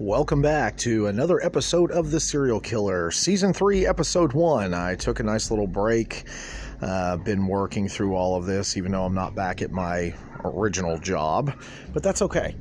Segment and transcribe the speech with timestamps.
[0.00, 4.72] Welcome back to another episode of The Serial Killer, Season 3, Episode 1.
[4.72, 6.24] I took a nice little break.
[6.80, 10.98] Uh, been working through all of this, even though I'm not back at my original
[10.98, 11.52] job,
[11.92, 12.56] but that's okay.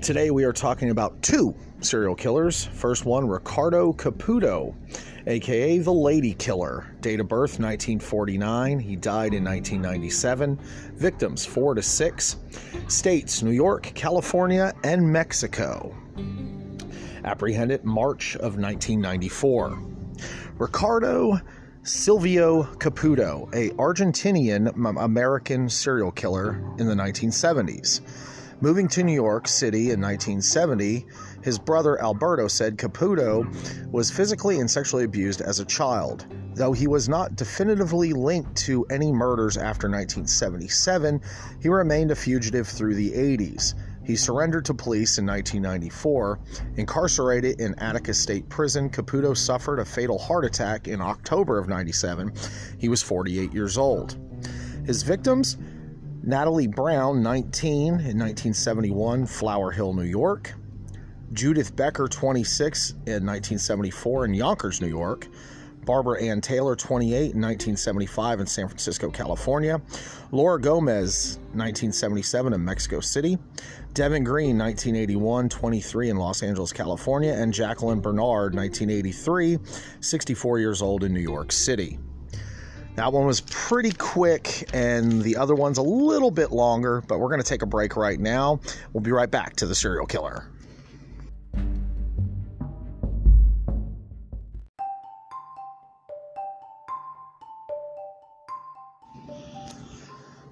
[0.00, 2.66] Today we are talking about two serial killers.
[2.66, 4.72] First one, Ricardo Caputo,
[5.26, 6.94] aka the Lady Killer.
[7.00, 8.78] Date of birth 1949.
[8.78, 10.56] He died in 1997.
[10.94, 12.36] Victims 4 to 6.
[12.86, 15.96] States New York, California, and Mexico
[17.24, 19.78] apprehended March of 1994.
[20.58, 21.40] Ricardo
[21.82, 24.68] Silvio Caputo, a Argentinian
[24.98, 28.02] American serial killer in the 1970s.
[28.60, 31.06] Moving to New York City in 1970,
[31.42, 33.46] his brother Alberto said Caputo
[33.90, 36.26] was physically and sexually abused as a child.
[36.54, 41.22] Though he was not definitively linked to any murders after 1977,
[41.62, 43.72] he remained a fugitive through the 80s.
[44.10, 46.40] He surrendered to police in 1994.
[46.78, 52.32] Incarcerated in Attica State Prison, Caputo suffered a fatal heart attack in October of 97.
[52.76, 54.16] He was 48 years old.
[54.84, 55.58] His victims
[56.24, 60.54] Natalie Brown, 19, in 1971, Flower Hill, New York.
[61.32, 65.28] Judith Becker, 26, in 1974, in Yonkers, New York.
[65.84, 69.80] Barbara Ann Taylor, 28, in 1975 in San Francisco, California.
[70.32, 73.38] Laura Gomez, 1977 in Mexico City.
[73.94, 77.32] Devin Green, 1981, 23 in Los Angeles, California.
[77.32, 79.58] And Jacqueline Bernard, 1983,
[80.00, 81.98] 64 years old in New York City.
[82.96, 87.28] That one was pretty quick, and the other one's a little bit longer, but we're
[87.28, 88.60] going to take a break right now.
[88.92, 90.46] We'll be right back to the serial killer.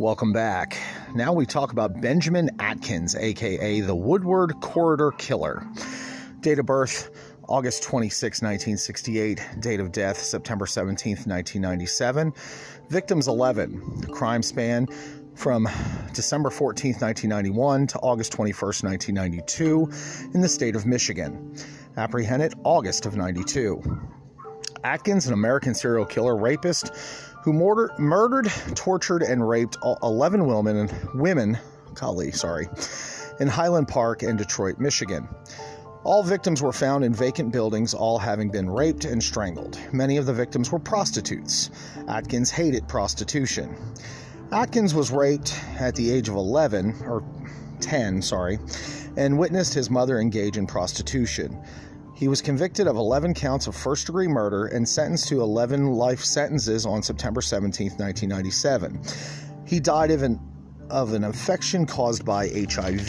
[0.00, 0.78] Welcome back.
[1.14, 5.66] Now we talk about Benjamin Atkins, aka the Woodward Corridor Killer.
[6.40, 7.10] Date of birth
[7.46, 9.46] August 26, 1968.
[9.60, 12.32] Date of death September 17, 1997.
[12.88, 14.06] Victims 11.
[14.10, 14.86] Crime span
[15.34, 15.68] from
[16.14, 21.54] December 14, 1991 to August 21, 1992 in the state of Michigan.
[21.98, 23.82] Apprehended August of 92.
[24.82, 26.90] Atkins, an American serial killer rapist
[27.42, 31.58] who murder, murdered, tortured, and raped 11 women, women,
[31.94, 32.68] golly, sorry,
[33.40, 35.28] in Highland Park in Detroit, Michigan.
[36.02, 39.78] All victims were found in vacant buildings, all having been raped and strangled.
[39.92, 41.70] Many of the victims were prostitutes.
[42.08, 43.76] Atkins hated prostitution.
[44.50, 47.22] Atkins was raped at the age of 11, or
[47.80, 48.58] 10, sorry,
[49.16, 51.62] and witnessed his mother engage in prostitution.
[52.20, 56.22] He was convicted of 11 counts of first degree murder and sentenced to 11 life
[56.22, 59.00] sentences on September 17, 1997.
[59.66, 60.38] He died of an,
[60.90, 63.08] of an infection caused by HIV.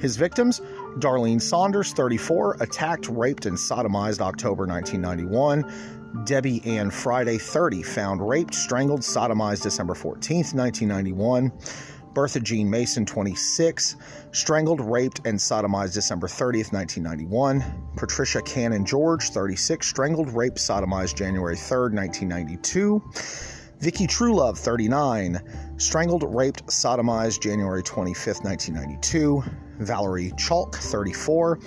[0.00, 0.62] His victims
[0.98, 6.24] Darlene Saunders, 34, attacked, raped, and sodomized October 1991.
[6.24, 11.52] Debbie Ann Friday, 30, found raped, strangled, sodomized December 14, 1991.
[12.12, 13.96] Bertha Jean Mason, 26,
[14.32, 17.64] strangled, raped, and sodomized December 30th, 1991.
[17.96, 23.02] Patricia Cannon George, 36, strangled, raped, sodomized January 3rd, 1992.
[23.80, 25.40] Vicky Truelove, 39,
[25.78, 29.42] strangled, raped, sodomized January 25th, 1992.
[29.78, 31.58] Valerie Chalk, 34,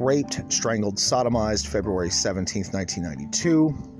[0.00, 3.91] raped, strangled, sodomized February 17th, 1992.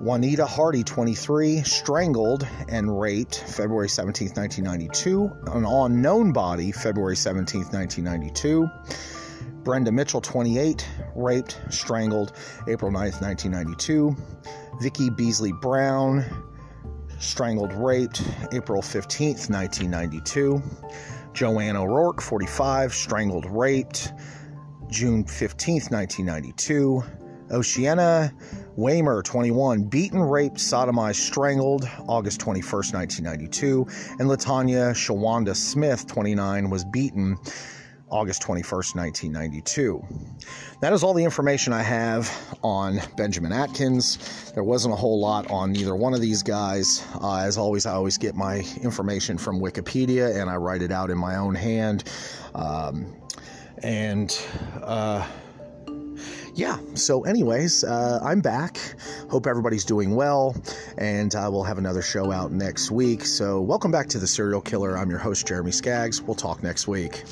[0.00, 5.30] Juanita Hardy, 23, strangled and raped February 17, 1992.
[5.52, 8.68] An unknown body, February 17, 1992.
[9.62, 12.36] Brenda Mitchell, 28, raped, strangled
[12.68, 14.16] April 9, 1992.
[14.80, 16.24] Vicki Beasley Brown,
[17.20, 20.60] strangled, raped April 15, 1992.
[21.32, 24.12] Joanne O'Rourke, 45, strangled, raped
[24.88, 27.02] June 15, 1992.
[27.50, 28.34] Oceana
[28.76, 33.86] Waymer, 21, beaten, raped, sodomized, strangled, August 21st, 1992.
[34.18, 37.36] And Latanya Shawanda Smith, 29, was beaten
[38.10, 40.04] August 21st, 1992.
[40.80, 42.30] That is all the information I have
[42.62, 44.52] on Benjamin Atkins.
[44.54, 47.06] There wasn't a whole lot on either one of these guys.
[47.20, 51.10] Uh, as always, I always get my information from Wikipedia and I write it out
[51.10, 52.04] in my own hand.
[52.54, 53.16] Um,
[53.82, 54.36] and,
[54.82, 55.26] uh,
[56.54, 58.78] yeah, so, anyways, uh, I'm back.
[59.28, 60.54] Hope everybody's doing well,
[60.96, 63.24] and uh, we'll have another show out next week.
[63.24, 64.96] So, welcome back to The Serial Killer.
[64.96, 66.22] I'm your host, Jeremy Skaggs.
[66.22, 67.24] We'll talk next week.